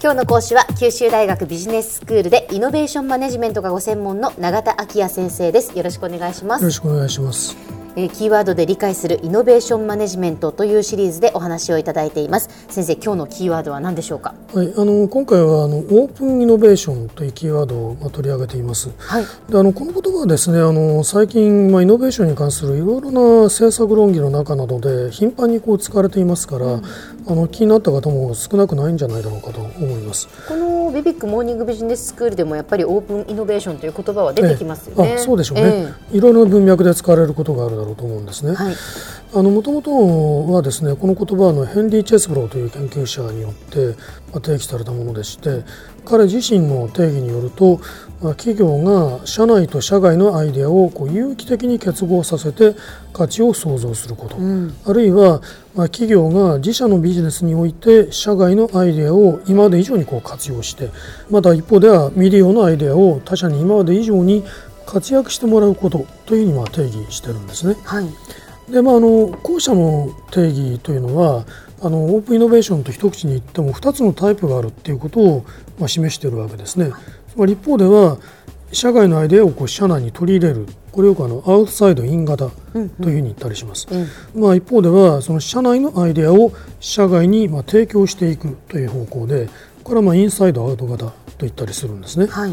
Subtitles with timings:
[0.00, 5.76] 今日の講師は九州大学ビジネススクールでイノベーションマネジメントがご専門の永田昭也先生です。
[5.76, 6.62] よろしくお願いします。
[6.62, 7.56] よろしくお願いします。
[7.96, 12.48] えー、キーワードで理解するイノベーションマネジメントというシリーズでお話をいただいています。
[12.68, 14.36] 先生今日のキーワードは何でしょうか？
[14.54, 26.82] はいあの今回はあのオープンイノベーションというキーワードを、まあ、取り上げています、はい、であのこの言葉はですねあの最近、まあ、イノベーションに関するいろいろな政策論議の中などで頻繁にこう使われていますから、うん、
[27.30, 30.28] あの気になった方も少なくないんじゃないだろうかと思います。
[30.48, 35.62] このビビックモーニングビジネススクールでもやっぱりオープンイノベーションという言葉は出てきますよね、えあそうでしょうね、
[36.10, 38.74] えー、いろいろな文脈で使われることがあるだろうと思うんですね、はい
[39.32, 43.94] もともとはですねこの言葉はのヘンリー・チェスブローという研究者によって
[44.40, 45.64] 定義されたものでして
[46.06, 47.78] 彼自身の定義によると
[48.36, 52.74] 企業が社内と社外のアイデアをこう有機的に結合させて
[53.12, 55.42] 価値を創造すること、うん、あるいは
[55.74, 60.90] 企業が自社のビジネスにおいて社外のアイデアを今まで以上にこう活用して
[61.30, 64.42] また一方では未利用のアイデアを他社に今まで以上に
[64.86, 67.76] 活躍してもらうことというふうにま定義してるんですね。
[67.84, 68.06] はい
[68.70, 71.46] でまあ、あの後者の定義というのは
[71.80, 75.46] あのオープンイノベーションと一口に言っても2つのタイプがあるということを、
[75.78, 76.92] まあ、示しているわけですね。
[77.28, 78.18] つまり一方では
[78.72, 83.86] 社外のアイデアをこう社内に取り入れるこれよくあのアウトサイドイン型というふうに言ったりします。
[83.90, 89.48] うんうん、まあ、一方ではその社内のアイデアを社外にまあ提供していくという方向で
[89.88, 92.26] これはまあインサイドアウト型と言ったりするんですね。
[92.26, 92.52] はい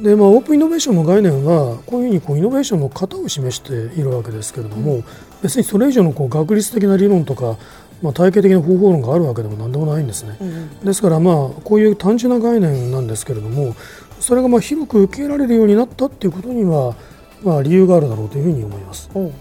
[0.00, 5.04] でまあ、オープンイノベーションの概念はこういうふうにこうイノベーションの型を示しているわけですけれども、うん、
[5.42, 7.58] 別にそれ以上のこう学術的な理論とか、
[8.00, 10.38] まあ、体系的な方法論があるわけでも何でもないんですね。
[10.40, 13.76] うん、ですからまあこういう単純な概念なんですけれども
[14.18, 16.96] それがまあ広く受け入れられるようになったっていうことには、
[17.44, 19.10] まあ、理由があるだろうというふうに思います。
[19.14, 19.32] うん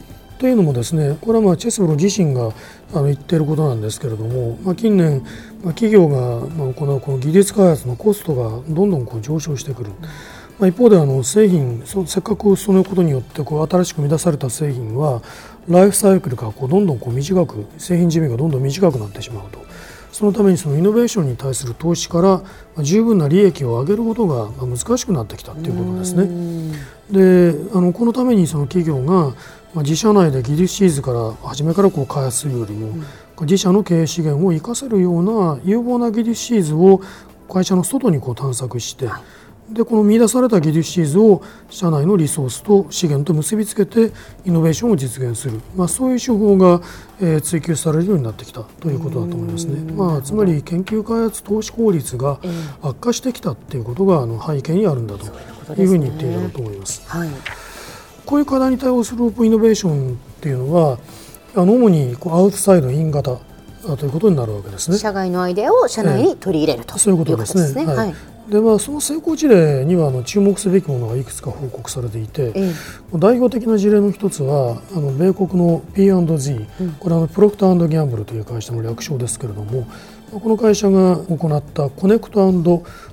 [0.41, 2.51] というのもですねこれはまあチェスブロ自身が
[2.95, 5.21] あの言っていることなんですけれども、まあ、近年、
[5.63, 9.91] まあ、企業が行うこの技術開発のコストがどんどんこう上昇してくる。
[10.57, 15.21] まあ、一方であの製品せっかくそのことによってこう新しく生み出された製品は
[15.67, 19.63] ライフサイクルがこうどんどんこう短く製品寿命がどんどん短くなってしまうと
[20.11, 26.91] そのためにそのイノベーションに対する投資から十分な利益を上げることが難しくなってきたということですね。
[27.11, 29.33] であのこのためにその企業が
[29.75, 32.93] 自社内で技術シーズから初めからこう開発するよりも、
[33.41, 37.01] 自社の経営資源を生かせるような有望な技術シーズを
[37.49, 39.09] 会社の外にこう探索して、
[39.73, 44.11] でこの見出された技術シーズを社内のリソースと資源と結びつけて
[44.45, 46.81] イノベーションを実現する、まあ、そういう手法が、
[47.21, 49.91] えー、追求されるようになってきたということだと思いますね。
[49.93, 52.39] まあ、つまり研究開発投資効率が
[52.81, 55.25] 悪化してきたということがあの背景にあるんだと
[55.81, 57.03] いうふうに言っていいだろうと思います。
[57.07, 57.29] はい、
[58.31, 60.97] こういう課題に対応するオープンイノベーションっていうのは
[61.53, 63.37] あの主にこうアウトサイドイン型
[63.97, 64.97] ということになるわけですね。
[64.97, 67.85] 社外のアイデアを社内に取り入れると、えー、そういうことですね。
[67.85, 68.15] はい、
[68.49, 72.73] でまあ、その成功事例にはあの注目すべきものがいくつか報告されていて、ええ、
[73.15, 79.85] 代表的な事例の一つはあの米国の P&G、うん、これは Procter Gamble という会社の略称ですけれども
[80.31, 82.51] この会社が行った Connect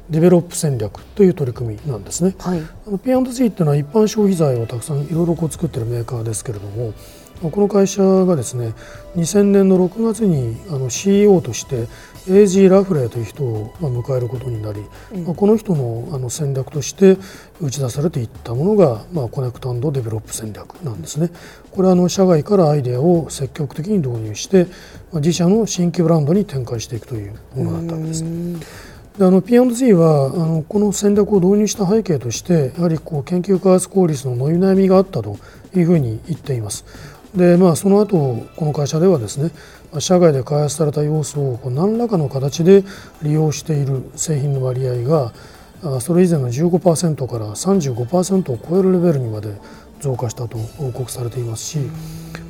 [0.08, 2.34] Develop 戦略という取り組みなんですね。
[2.38, 2.62] はい、
[3.04, 6.94] P&G っていうのは一般消費財をたくさんいろいろこう作っているメーカーですけれども
[7.50, 8.72] この会社がですね
[9.16, 11.86] 2000年の6月にあの CEO として
[12.28, 12.68] A.G.
[12.68, 17.16] ラフレーという人を迎えることになり、うん、この人のあの戦略として
[17.60, 21.30] 打ち出されていったものが、まあ、 Connect Develop 戦略なんですね。
[21.70, 24.66] これはあの社外からアイデアを積極的に導入して
[25.12, 28.24] 自社の新規ブランドに展開していくというものだったわけです。
[29.18, 35.38] であの P&G はあのこの戦略を導入した背景としてやはりこう研究開発効率の伸び悩みがあったと
[35.74, 36.84] いうふうに言っています。
[37.34, 39.50] でまあ、その後この会社ではですね
[39.98, 42.84] 社外で開発された要素を何らかの形で
[43.22, 45.32] 利用している製品の割合が
[46.00, 49.54] それ以前の15%から35%を超えるレベルにまで
[50.00, 51.78] 増加したと報告されていますし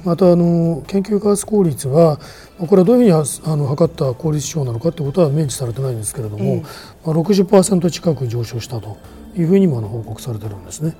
[0.05, 2.19] またあの研究開発効率は
[2.59, 6.63] これはどういうふうにあの測った効率指標なのかということは明示されてないんですけれども、ええ、
[7.05, 8.99] 60%近く上昇したと
[9.37, 10.97] いうふうにも報告されているんですね。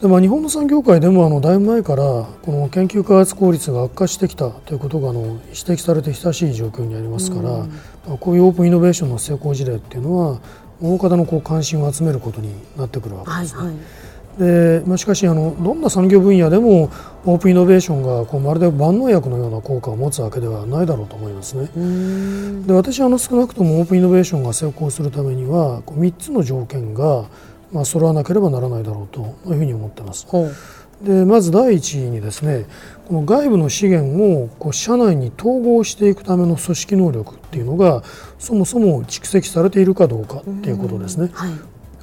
[0.00, 2.02] でまあ、日本の産業界でもあのだいぶ前から
[2.42, 7.68] この研究開発効率が悪化してきたということがあの指摘されて親しい状況にありますから、うん、
[8.06, 10.40] まあ、こういうオープンイノベーションの成功事例っていうのは
[10.80, 13.58] 大方のこう関心を集めることになってくるわけですね。
[13.58, 13.76] はいはい
[14.38, 16.92] でまあ、しかしあのどんな産業分野でも
[17.24, 21.68] オープンイノベーションがこうまるで万能薬のような効果を持つわけではないだろうと思いますね。
[22.64, 27.24] で私はあの少なくともオープンイノベーションが成功するためにはこう3つの条件が
[27.72, 29.20] まあ、揃わなければならないだろうと
[29.50, 30.26] いうふうに思ってます。
[31.02, 32.66] でまず第一にですね
[33.06, 38.02] この外部の資源をこう社内に統合していくための組織能力っていうのが
[38.38, 41.30] そもそも蓄積されているかどうかっていうことですね。
[41.32, 41.52] はい、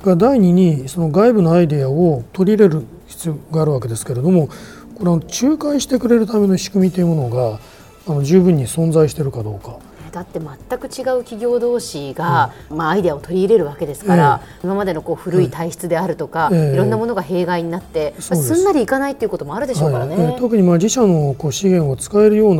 [0.06, 4.48] が第二にその外部のアイデアを取り入れる必要があるわけですけれども
[4.96, 7.60] これは仲介してくれるための仕組みというものが
[8.08, 9.78] あの十分に存在しているかどうか。
[10.16, 18.62] だって全く違う企業同士が、うん、まあ、アイデアを取り入れるわけですから、えー、今までのこう古い体質であるとか、いろんなものが弊害になって、えー、す。
[18.62, 20.16] んなりいかないということもあるでしょうからね。
[20.16, 22.56] はい、特にまあ自社のこう資源を使えるよう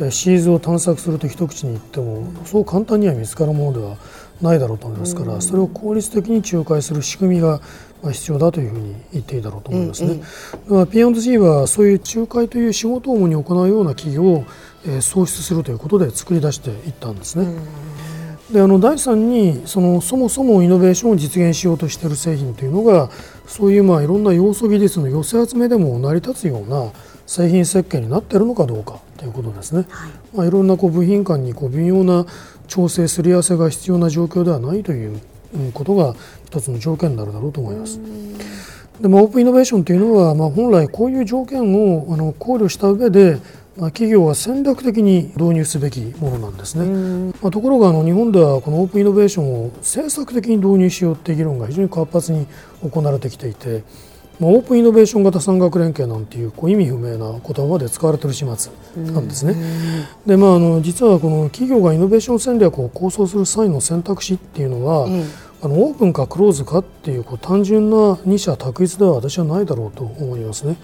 [0.00, 3.96] なシーズを探索すると一口に言っても、そう簡単には見つかるものでは
[4.40, 7.60] ないだろうと思いますから、それを効率的に仲介する仕組みが
[8.10, 10.20] 必要だというふうに言っていいだろうと思いますね。
[10.70, 14.44] ええ、P&G はそういう仲介という仕事を主に行うような企業を
[14.86, 17.46] え創出するということで作り出していったんですね。
[18.52, 23.08] であの第3にそのそもそもイノベーションを実現しようとしている製品というのが
[23.46, 26.90] そういうまあいろんな要素技術の寄せ集めでも成り立つような
[27.26, 29.86] 製品設計になっているのかどうかということですね。
[29.88, 32.26] はい、まあ、いろんなこう部品間にこう微妙な
[32.70, 35.20] 調整すり合わせが必要な状況ではないという
[35.74, 36.14] ことが
[36.46, 38.00] 一つの条件になるだろうと思います。
[39.00, 43.38] でまあ、オープンイノベーションというのは、まあ、本来こういう条件をあの考慮した上で
[43.80, 52.46] まあ、企業は戦略的に導入すべきものなんですね、まあ、ところがあの日本ではこのオープンイノベーションを政策的に導入しようという議論が非常に活発に
[52.82, 53.82] 行われてきていて、
[54.40, 58.72] まあ、オープンイノベーション型産学連携なんていうこう意味不明な言葉で使われている始末
[59.12, 59.54] なんですね。
[60.24, 65.06] でまあ、あの実はこの企業がイノベーション戦略を構想する際の選択肢っていうのは、
[65.62, 70.76] あのオープンかクローズかっていうこう単純な二者択一では私はないだろうと思いますね。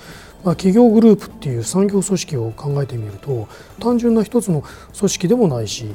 [0.44, 3.48] まあ、企業グループっていう産業組織を考えてみると
[3.80, 4.62] 単純な一つの
[4.96, 5.86] 組織でもないし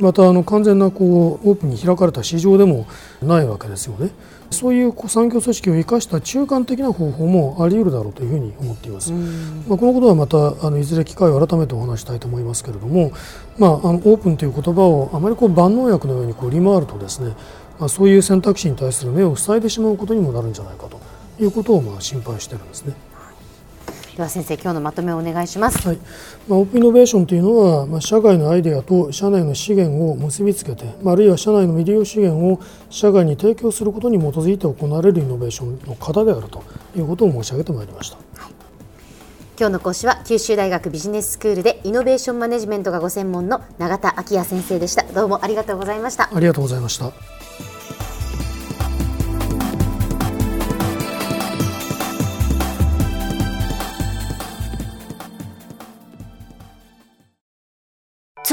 [0.00, 2.86] またあの完全なこうオープンに開かれた市場でも
[3.22, 4.10] ないわけですよね。
[4.50, 9.12] そういう産業組織を生かした中間的な方法もあり得るだろうというふうに思っています。
[9.12, 13.12] まあ、このことはまたあのいずれ機会を改めてお話したいと思いますけれども、
[13.58, 17.34] まあ、あのオープンという言葉をあまりこう万能薬のようにこう利回るとですね、
[17.78, 20.98] まあ、そういう選択肢に対する目を塞いでしまうことにもなるんじゃないかと
[21.42, 22.94] いうことをまあ心配しているんですね。
[24.18, 25.96] では先生今日のまとめをお願いします、はい。
[26.48, 32.60] まあ、オープンイノベーションというのは、まあ、社外のアイデアと社内の資源を結びつけて、まあ、あるいは社内の未利用資源を
[32.90, 36.64] 社外に提供することに基づいて行われるイノベーションの型であると
[36.96, 38.16] いうことを申し上げてまいりました。
[38.16, 38.52] はい。
[39.56, 45.04] 今日の講師は九州大学ビジネススクールでイノベーションマネジメントがご専門の永田昭也先生でした。
[45.04, 46.28] どうもありがとうございました。
[46.34, 47.37] ありがとうございました